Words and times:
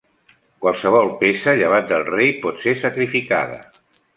Qualsevol 0.65 1.11
peça 1.19 1.53
llevat 1.61 1.87
del 1.91 2.07
rei 2.09 2.35
pot 2.47 2.65
ser 2.65 2.77
sacrificada. 2.87 3.61